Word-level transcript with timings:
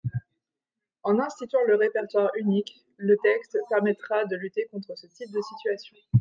En 1.03 1.19
instituant 1.19 1.59
le 1.67 1.75
répertoire 1.75 2.31
unique, 2.39 2.83
le 2.97 3.17
texte 3.21 3.55
permettra 3.69 4.25
de 4.25 4.35
lutter 4.35 4.67
contre 4.71 4.97
ce 4.97 5.05
type 5.05 5.29
de 5.31 5.41
situation. 5.43 5.95